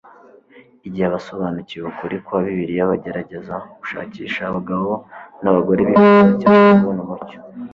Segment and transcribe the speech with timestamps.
[0.87, 4.89] Igihe abasobanukiwe ukuri kwa Bibiliya bagerageza gushakisha abagabo
[5.41, 7.37] nabagore bifuza cyane kubona umucyo